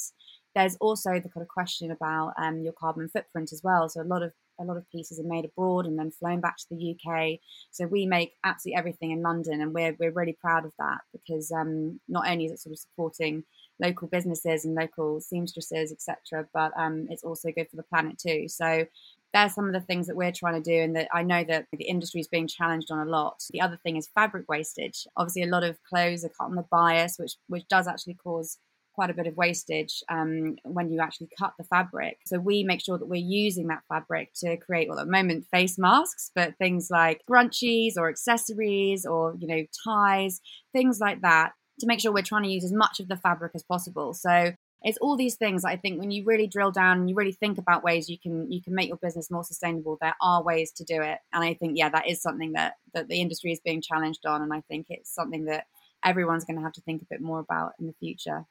[0.54, 4.04] there's also the kind of question about um, your carbon footprint as well so a
[4.04, 4.32] lot of
[4.62, 7.40] a lot of pieces are made abroad and then flown back to the UK.
[7.72, 11.52] So we make absolutely everything in London, and we're we're really proud of that because
[11.52, 13.44] um, not only is it sort of supporting
[13.80, 18.48] local businesses and local seamstresses, etc., but um, it's also good for the planet too.
[18.48, 18.86] So
[19.34, 21.66] there's some of the things that we're trying to do and that I know that
[21.72, 23.42] the industry is being challenged on a lot.
[23.52, 25.08] The other thing is fabric wastage.
[25.16, 28.58] Obviously, a lot of clothes are cut on the bias, which which does actually cause
[28.94, 32.18] quite a bit of wastage um, when you actually cut the fabric.
[32.26, 35.48] So we make sure that we're using that fabric to create, well, at the moment,
[35.50, 40.42] face masks, but things like scrunchies or accessories or you know ties,
[40.74, 43.54] things like that, to make sure we're trying to use as much of the fabric
[43.56, 44.14] as possible.
[44.14, 44.52] So
[44.84, 47.58] it's all these things i think when you really drill down and you really think
[47.58, 50.84] about ways you can you can make your business more sustainable there are ways to
[50.84, 51.20] do it.
[51.34, 54.42] And i think yeah that is something that that the industry is being challenged on.
[54.42, 55.66] And i think it's something that
[56.04, 58.46] everyone's going to have to think a bit more about in the future.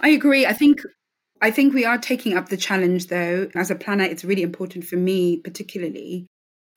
[0.00, 0.46] I agree.
[0.46, 0.80] I think
[1.42, 4.84] i think we are taking up the challenge though as a planner it's really important
[4.84, 6.26] for me particularly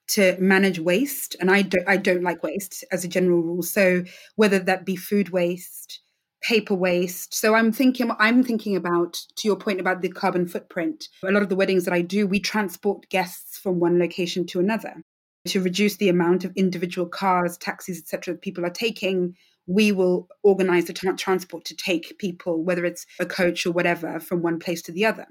[0.06, 1.36] to manage waste.
[1.40, 3.62] And i don't i don't like waste as a general rule.
[3.62, 4.04] So
[4.36, 6.00] whether that be food waste
[6.44, 7.34] paper waste.
[7.34, 11.08] So I'm thinking I'm thinking about to your point about the carbon footprint.
[11.24, 14.60] A lot of the weddings that I do, we transport guests from one location to
[14.60, 15.02] another
[15.46, 18.34] to reduce the amount of individual cars, taxis, etc.
[18.34, 19.36] That people are taking.
[19.66, 24.20] We will organize the tra- transport to take people, whether it's a coach or whatever,
[24.20, 25.26] from one place to the other.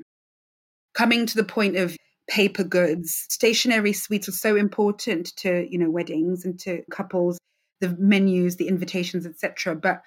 [0.96, 1.96] Coming to the point of
[2.28, 7.38] paper goods, stationery suites are so important to you know weddings and to couples.
[7.82, 9.76] The menus, the invitations, etc.
[9.76, 10.02] But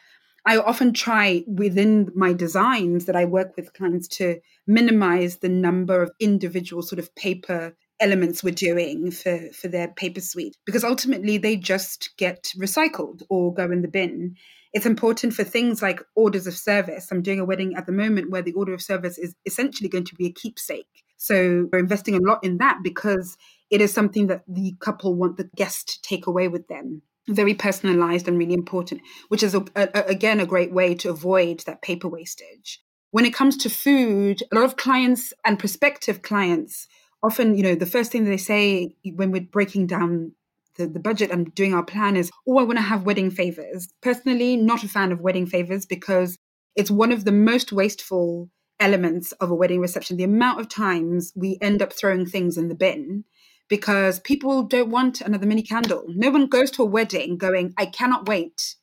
[0.46, 6.00] I often try within my designs that I work with clients to minimize the number
[6.00, 11.36] of individual sort of paper elements we're doing for, for their paper suite because ultimately
[11.36, 14.36] they just get recycled or go in the bin.
[14.72, 17.08] It's important for things like orders of service.
[17.10, 20.04] I'm doing a wedding at the moment where the order of service is essentially going
[20.04, 21.04] to be a keepsake.
[21.16, 23.36] So we're investing a lot in that because
[23.70, 27.54] it is something that the couple want the guest to take away with them very
[27.54, 31.82] personalized and really important, which is a, a, again a great way to avoid that
[31.82, 32.80] paper wastage.
[33.10, 36.86] When it comes to food, a lot of clients and prospective clients
[37.22, 40.32] often, you know, the first thing they say when we're breaking down
[40.76, 43.88] the, the budget and doing our plan is, oh, I want to have wedding favors.
[44.02, 46.36] Personally, not a fan of wedding favors because
[46.74, 50.16] it's one of the most wasteful elements of a wedding reception.
[50.16, 53.24] The amount of times we end up throwing things in the bin
[53.68, 56.04] because people don't want another mini candle.
[56.08, 58.76] No one goes to a wedding going, I cannot wait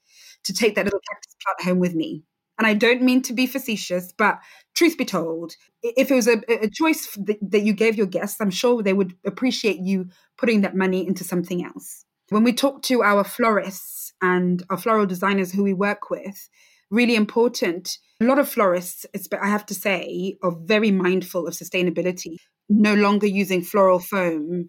[0.44, 2.24] to take that little cactus plant home with me.
[2.58, 4.40] And I don't mean to be facetious, but
[4.76, 8.52] truth be told, if it was a, a choice that you gave your guests, I'm
[8.52, 12.06] sure they would appreciate you putting that money into something else.
[12.30, 16.50] When we talk to our florists and our floral designers who we work with,
[16.92, 17.98] really important.
[18.22, 19.06] A lot of florists,
[19.42, 22.38] I have to say, are very mindful of sustainability
[22.70, 24.68] no longer using floral foam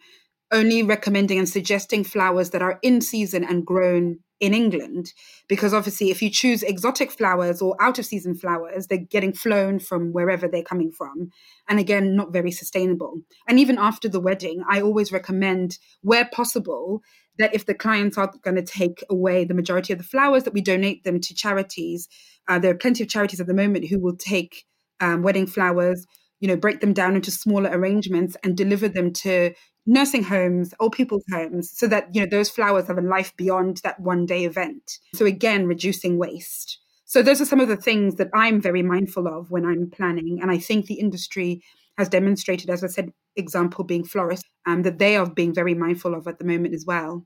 [0.52, 5.12] only recommending and suggesting flowers that are in season and grown in England.
[5.48, 9.78] Because obviously, if you choose exotic flowers or out of season flowers, they're getting flown
[9.78, 11.30] from wherever they're coming from.
[11.68, 13.20] And again, not very sustainable.
[13.48, 17.02] And even after the wedding, I always recommend, where possible,
[17.38, 20.54] that if the clients are going to take away the majority of the flowers, that
[20.54, 22.08] we donate them to charities.
[22.46, 24.64] Uh, there are plenty of charities at the moment who will take
[25.00, 26.06] um, wedding flowers,
[26.44, 29.54] you know, break them down into smaller arrangements and deliver them to
[29.86, 33.78] nursing homes, old people's homes, so that you know those flowers have a life beyond
[33.78, 34.98] that one day event.
[35.14, 36.80] So again, reducing waste.
[37.06, 40.40] So those are some of the things that I'm very mindful of when I'm planning,
[40.42, 41.62] and I think the industry
[41.96, 46.14] has demonstrated, as I said, example being florists, um, that they are being very mindful
[46.14, 47.24] of at the moment as well.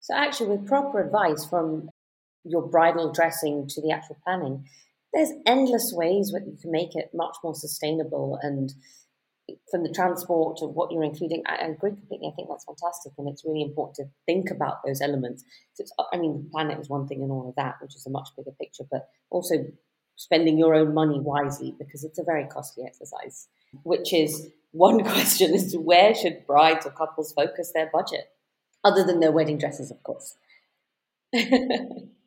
[0.00, 1.88] So actually, with proper advice from
[2.44, 4.66] your bridal dressing to the actual planning,
[5.12, 8.74] there's endless ways that you can make it much more sustainable and
[9.70, 12.28] from the transport to what you're including, I, agree completely.
[12.28, 15.44] I think that's fantastic, and it's really important to think about those elements.
[15.80, 18.10] Uh, I mean, the planet is one thing, and all of that, which is a
[18.10, 19.66] much bigger picture, but also
[20.16, 23.48] spending your own money wisely because it's a very costly exercise.
[23.84, 28.30] Which is one question: is where should brides or couples focus their budget,
[28.84, 30.36] other than their wedding dresses, of course.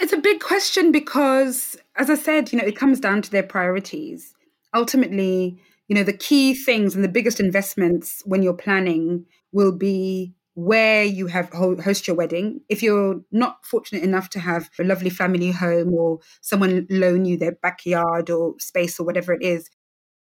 [0.00, 3.42] it's a big question because, as I said, you know, it comes down to their
[3.42, 4.34] priorities.
[4.74, 10.34] Ultimately, you know the key things and the biggest investments when you're planning will be
[10.54, 12.60] where you have host your wedding.
[12.68, 17.38] If you're not fortunate enough to have a lovely family home or someone loan you
[17.38, 19.70] their backyard or space or whatever it is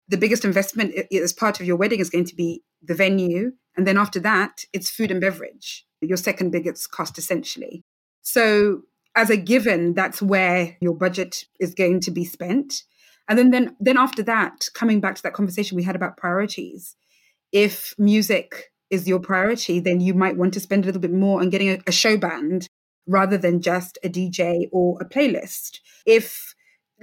[0.08, 3.52] the biggest investment as part of your wedding is going to be the venue.
[3.76, 7.84] And then after that it's food and beverage your second biggest cost essentially.
[8.22, 8.84] So
[9.18, 12.84] as a given that's where your budget is going to be spent
[13.28, 16.96] and then, then, then after that, coming back to that conversation we had about priorities,
[17.52, 21.42] if music is your priority, then you might want to spend a little bit more
[21.42, 22.68] on getting a, a show band
[23.06, 25.80] rather than just a DJ or a playlist.
[26.06, 26.54] If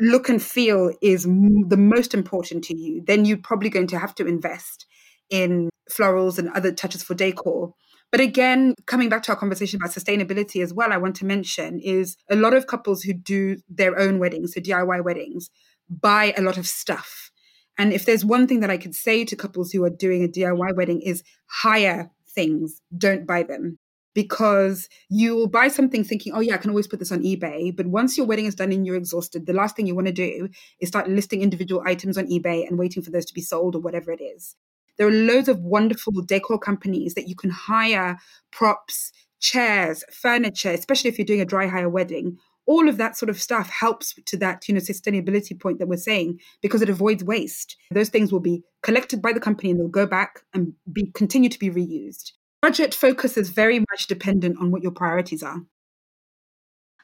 [0.01, 3.99] look and feel is m- the most important to you, then you're probably going to
[3.99, 4.87] have to invest
[5.29, 7.75] in florals and other touches for decor.
[8.15, 11.81] But again, coming back to our conversation about sustainability as well, I want to mention
[11.81, 15.51] is a lot of couples who do their own weddings, so DIY weddings,
[15.91, 17.33] buy a lot of stuff.
[17.77, 20.29] And if there's one thing that I could say to couples who are doing a
[20.29, 23.81] DIY wedding is hire things, don't buy them.
[24.15, 27.75] Because you will buy something thinking, oh, yeah, I can always put this on eBay.
[27.75, 30.13] But once your wedding is done and you're exhausted, the last thing you want to
[30.13, 30.49] do
[30.79, 33.81] is start listing individual items on eBay and waiting for those to be sold or
[33.81, 34.55] whatever it is.
[34.99, 38.19] There are loads of wonderful decor companies that you can hire
[38.53, 43.29] props, chairs, furniture, especially if you're doing a dry hire wedding, all of that sort
[43.29, 47.23] of stuff helps to that you know sustainability point that we're saying because it avoids
[47.23, 47.77] waste.
[47.91, 51.51] Those things will be collected by the company and they'll go back and be continue
[51.51, 52.33] to be reused.
[52.63, 55.61] Budget focus is very much dependent on what your priorities are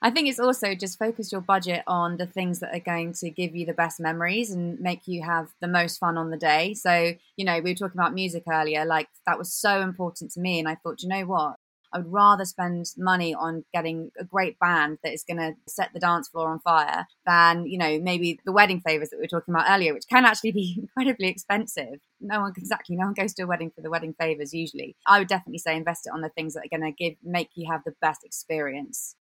[0.03, 3.29] I think it's also just focus your budget on the things that are going to
[3.31, 6.73] give you the best memories and make you have the most fun on the day.
[6.73, 10.41] So, you know, we were talking about music earlier, like that was so important to
[10.41, 10.59] me.
[10.59, 11.57] And I thought, you know what?
[11.93, 15.93] I would rather spend money on getting a great band that is going to set
[15.93, 19.27] the dance floor on fire than, you know, maybe the wedding favors that we were
[19.27, 21.99] talking about earlier, which can actually be incredibly expensive.
[22.21, 24.97] No one exactly, no one goes to a wedding for the wedding favors usually.
[25.07, 27.51] I would definitely say invest it on the things that are going to give make
[27.55, 29.17] you have the best experience.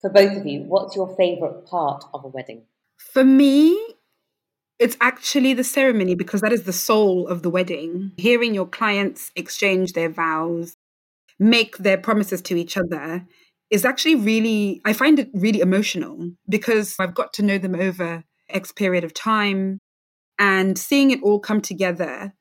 [0.00, 2.64] For both of you, what's your favorite part of a wedding?
[2.98, 3.78] For me,
[4.78, 8.12] it's actually the ceremony because that is the soul of the wedding.
[8.16, 10.76] Hearing your clients exchange their vows,
[11.38, 13.26] make their promises to each other
[13.70, 18.24] is actually really, I find it really emotional because I've got to know them over
[18.48, 19.78] X period of time
[20.38, 22.34] and seeing it all come together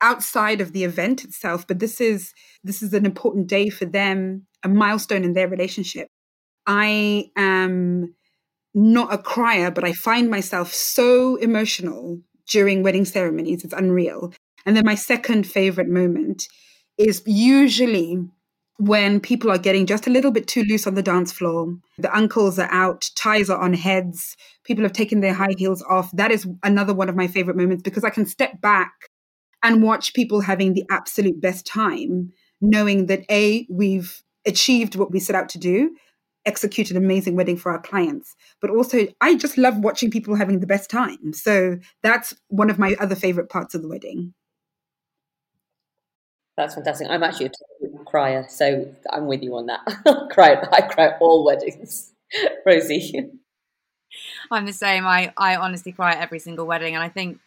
[0.00, 2.32] outside of the event itself but this is
[2.64, 6.08] this is an important day for them a milestone in their relationship
[6.66, 8.14] i am
[8.74, 14.32] not a crier but i find myself so emotional during wedding ceremonies it's unreal
[14.66, 16.46] and then my second favorite moment
[16.98, 18.18] is usually
[18.80, 21.76] when people are getting just a little bit too loose on the dance floor.
[21.98, 26.10] The uncles are out, ties are on heads, people have taken their high heels off.
[26.12, 28.92] That is another one of my favorite moments because I can step back
[29.62, 35.20] and watch people having the absolute best time, knowing that A, we've achieved what we
[35.20, 35.94] set out to do,
[36.46, 38.34] execute an amazing wedding for our clients.
[38.60, 41.32] But also, I just love watching people having the best time.
[41.32, 44.34] So that's one of my other favorite parts of the wedding.
[46.56, 47.08] That's fantastic.
[47.08, 49.80] I'm actually a total crier, so I'm with you on that.
[50.06, 52.12] I cry, I cry all weddings.
[52.66, 53.30] Rosie.
[54.50, 55.06] I'm the same.
[55.06, 57.38] I, I honestly cry at every single wedding, and I think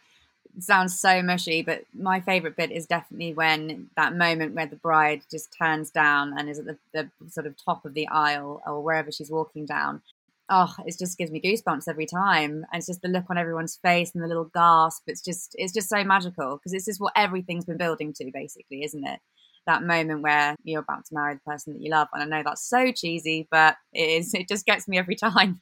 [0.60, 5.22] sounds so mushy, but my favorite bit is definitely when that moment where the bride
[5.30, 8.82] just turns down and is at the, the sort of top of the aisle or
[8.82, 10.02] wherever she's walking down.
[10.50, 12.66] Oh, it just gives me goosebumps every time.
[12.72, 15.04] And it's just the look on everyone's face and the little gasp.
[15.08, 18.84] It's just, it's just so magical because it's just what everything's been building to, basically,
[18.84, 19.20] isn't it?
[19.66, 22.10] That moment where you're about to marry the person that you love.
[22.14, 24.34] And I know that's so cheesy, but it is.
[24.34, 25.62] It just gets me every time.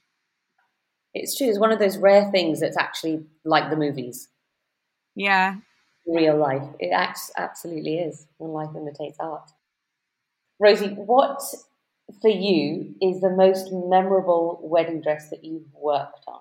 [1.14, 1.48] It's true.
[1.48, 4.28] It's one of those rare things that's actually like the movies.
[5.14, 5.56] Yeah.
[6.06, 6.68] Real life.
[6.80, 9.50] It acts, absolutely is when life imitates art.
[10.58, 11.42] Rosie, what
[12.20, 16.40] for you is the most memorable wedding dress that you've worked on?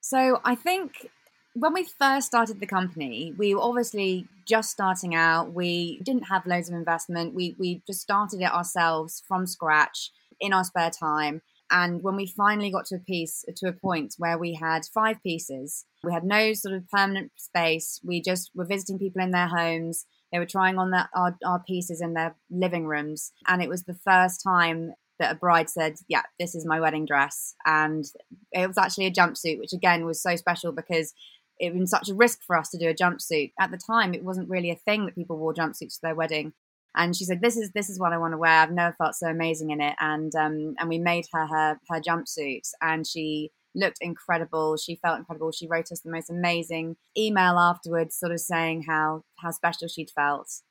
[0.00, 1.08] So I think
[1.54, 5.52] when we first started the company, we were obviously just starting out.
[5.52, 7.34] We didn't have loads of investment.
[7.34, 11.42] We we just started it ourselves from scratch in our spare time.
[11.70, 15.22] And when we finally got to a piece, to a point where we had five
[15.22, 18.00] pieces, we had no sort of permanent space.
[18.04, 20.06] We just were visiting people in their homes.
[20.32, 23.32] They were trying on our, our pieces in their living rooms.
[23.46, 27.06] And it was the first time that a bride said, Yeah, this is my wedding
[27.06, 27.54] dress.
[27.64, 28.04] And
[28.52, 31.14] it was actually a jumpsuit, which again was so special because
[31.58, 33.52] it was such a risk for us to do a jumpsuit.
[33.58, 36.52] At the time, it wasn't really a thing that people wore jumpsuits to their wedding
[36.96, 38.50] and she said, "This is this is what I want to wear.
[38.50, 42.00] I've never felt so amazing in it." And um, and we made her her her
[42.00, 44.76] jumpsuit, and she looked incredible.
[44.76, 45.52] She felt incredible.
[45.52, 50.10] She wrote us the most amazing email afterwards, sort of saying how how special she'd
[50.10, 50.62] felt,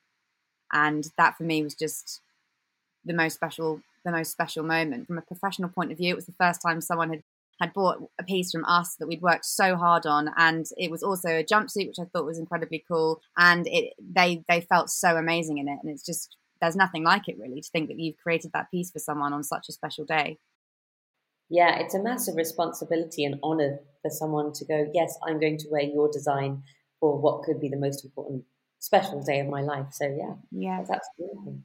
[0.73, 2.21] and that for me was just
[3.05, 6.11] the most special the most special moment from a professional point of view.
[6.11, 7.23] It was the first time someone had
[7.59, 11.03] had bought a piece from us that we'd worked so hard on and it was
[11.03, 15.15] also a jumpsuit which i thought was incredibly cool and it they they felt so
[15.15, 18.17] amazing in it and it's just there's nothing like it really to think that you've
[18.17, 20.37] created that piece for someone on such a special day.
[21.49, 25.67] Yeah it's a massive responsibility and honor for someone to go yes i'm going to
[25.69, 26.63] wear your design
[26.99, 28.43] for what could be the most important
[28.79, 29.87] special day of my life.
[29.91, 30.77] So yeah yeah.
[30.77, 31.61] that's absolutely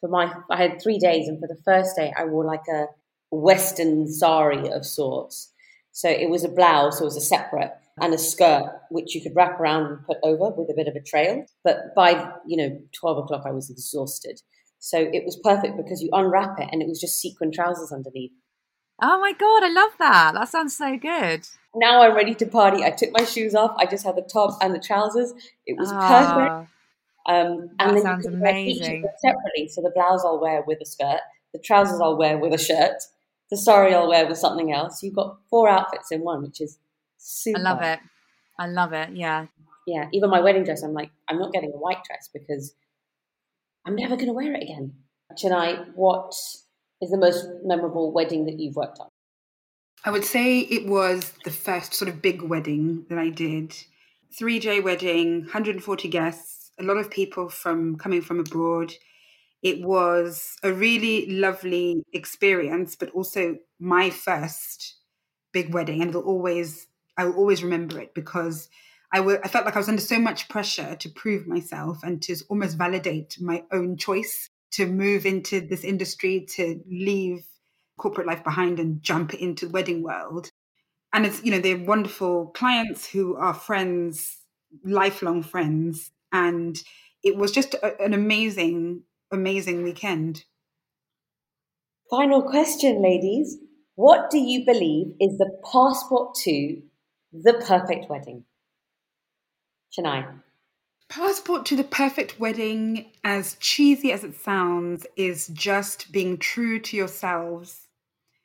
[0.00, 2.86] for my i had three days and for the first day i wore like a
[3.32, 5.52] Western sari of sorts.
[5.90, 9.22] So it was a blouse, so it was a separate, and a skirt which you
[9.22, 11.44] could wrap around and put over with a bit of a trail.
[11.64, 14.40] But by you know twelve o'clock, I was exhausted.
[14.78, 18.32] So it was perfect because you unwrap it and it was just sequin trousers underneath.
[19.00, 20.34] Oh my god, I love that!
[20.34, 21.46] That sounds so good.
[21.74, 22.84] Now I'm ready to party.
[22.84, 23.74] I took my shoes off.
[23.78, 25.32] I just had the top and the trousers.
[25.66, 26.70] It was oh, perfect.
[27.24, 29.04] Um, and that sounds amazing.
[29.18, 31.20] Separately, so the blouse I'll wear with a skirt,
[31.52, 32.96] the trousers I'll wear with a shirt,
[33.52, 35.02] the sari I'll wear with something else.
[35.02, 36.78] You've got four outfits in one, which is
[37.18, 37.58] super.
[37.58, 37.98] I love it.
[38.58, 39.10] I love it.
[39.12, 39.48] Yeah.
[39.86, 40.08] Yeah.
[40.10, 42.74] Even my wedding dress, I'm like, I'm not getting a white dress because
[43.86, 44.94] I'm never going to wear it again.
[45.36, 46.32] Tonight, what
[47.02, 49.08] is the most memorable wedding that you've worked on?
[50.02, 53.76] I would say it was the first sort of big wedding that I did.
[54.38, 58.94] Three day wedding, 140 guests, a lot of people from coming from abroad.
[59.62, 64.96] It was a really lovely experience, but also my first
[65.52, 66.00] big wedding.
[66.00, 68.68] And it'll always, I will always remember it because
[69.12, 72.20] I, w- I felt like I was under so much pressure to prove myself and
[72.22, 77.44] to almost validate my own choice to move into this industry, to leave
[77.98, 80.48] corporate life behind and jump into the wedding world.
[81.12, 84.38] And it's, you know, they're wonderful clients who are friends,
[84.82, 86.10] lifelong friends.
[86.32, 86.82] And
[87.22, 89.02] it was just a, an amazing
[89.32, 90.44] amazing weekend.
[92.10, 93.56] Final question, ladies.
[93.94, 96.82] What do you believe is the passport to
[97.32, 98.44] the perfect wedding?
[99.96, 100.40] Chenai.
[101.08, 106.96] Passport to the perfect wedding, as cheesy as it sounds, is just being true to
[106.96, 107.88] yourselves.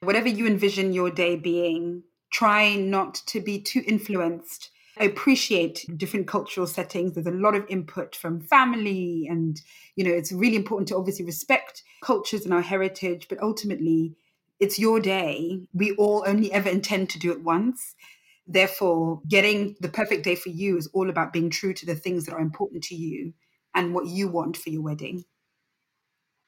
[0.01, 4.69] Whatever you envision your day being, try not to be too influenced
[4.99, 7.13] I appreciate different cultural settings.
[7.13, 9.59] There's a lot of input from family, and
[9.95, 14.15] you know, it's really important to obviously respect cultures and our heritage, but ultimately,
[14.59, 15.61] it's your day.
[15.73, 17.95] We all only ever intend to do it once.
[18.47, 22.25] Therefore, getting the perfect day for you is all about being true to the things
[22.25, 23.33] that are important to you
[23.75, 25.25] and what you want for your wedding.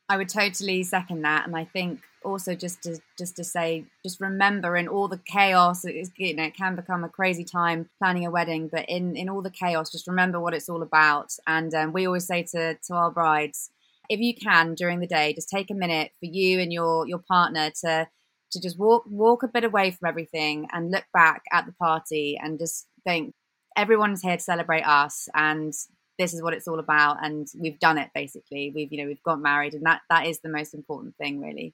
[0.10, 4.20] I would totally second that, and I think also just to just to say, just
[4.20, 8.26] remember in all the chaos, it's, you know, it can become a crazy time planning
[8.26, 11.34] a wedding, but in in all the chaos, just remember what it's all about.
[11.45, 13.70] And um, we always say to to our brides,
[14.10, 17.20] if you can during the day, just take a minute for you and your your
[17.20, 18.07] partner to
[18.51, 22.38] to just walk walk a bit away from everything and look back at the party
[22.41, 23.36] and just think
[23.78, 25.74] everyone's here to celebrate us and
[26.20, 29.24] this is what it's all about and we've done it basically we've you know we've
[29.24, 31.74] got married and that that is the most important thing really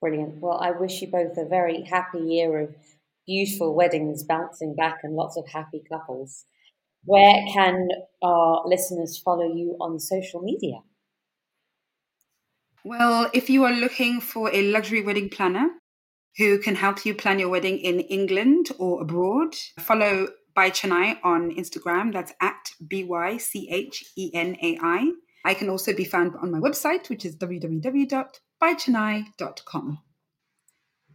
[0.00, 2.74] brilliant well i wish you both a very happy year of
[3.26, 6.44] beautiful weddings bouncing back and lots of happy couples.
[7.04, 7.88] Where can
[8.22, 10.78] our listeners follow you on social media?
[12.84, 15.68] Well, if you are looking for a luxury wedding planner
[16.36, 21.54] who can help you plan your wedding in England or abroad, follow by Chenai on
[21.54, 22.12] Instagram.
[22.12, 25.12] That's at B Y C H E N A I.
[25.44, 29.98] I can also be found on my website, which is www.bychenai.com.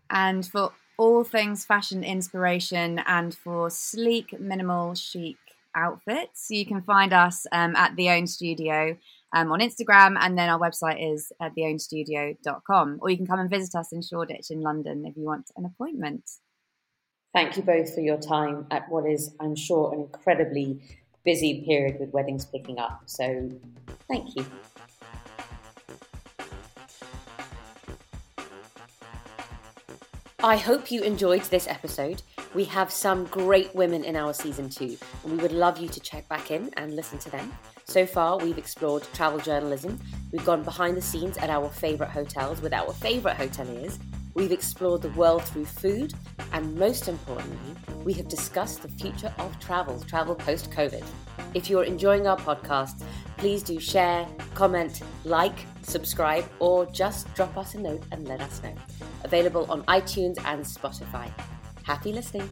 [0.10, 5.38] And for all things fashion inspiration and for sleek, minimal, chic
[5.76, 8.98] outfits, you can find us um, at The Own Studio
[9.34, 13.00] um, on Instagram, and then our website is at theownstudio.com.
[13.02, 15.66] Or you can come and visit us in Shoreditch in London if you want an
[15.66, 16.24] appointment.
[17.38, 20.82] Thank you both for your time at what is, I'm sure, an incredibly
[21.24, 23.04] busy period with weddings picking up.
[23.06, 23.52] So,
[24.08, 24.44] thank you.
[30.44, 32.24] I hope you enjoyed this episode.
[32.56, 36.00] We have some great women in our season two, and we would love you to
[36.00, 37.54] check back in and listen to them.
[37.84, 40.00] So far, we've explored travel journalism,
[40.32, 44.00] we've gone behind the scenes at our favourite hotels with our favourite hoteliers,
[44.38, 46.14] we've explored the world through food,
[46.54, 47.76] and most importantly,
[48.06, 51.04] we have discussed the future of travel, travel post COVID.
[51.56, 53.04] If you're enjoying our podcast,
[53.38, 58.62] please do share, comment, like, subscribe, or just drop us a note and let us
[58.62, 58.76] know.
[59.24, 61.32] Available on iTunes and Spotify.
[61.84, 62.50] Happy listening.